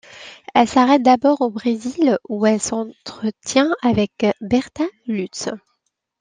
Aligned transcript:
Elle 0.55 0.67
s'arrête 0.67 1.03
d'abord 1.03 1.41
au 1.41 1.51
Brésil 1.51 2.17
où 2.27 2.43
elle 2.47 2.59
s'entretient 2.59 3.69
avec 3.83 4.25
Bertha 4.41 4.85
Lutz. 5.05 5.47